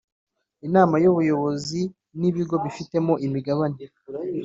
[0.67, 1.81] Inama y Ubuyobozi
[2.19, 3.85] n ibigo bafitemo imigabane